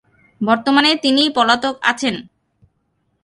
বর্তমানে 0.41 0.91
তিনি 1.03 1.23
পলাতক 1.35 1.75
আছেন। 1.81 2.15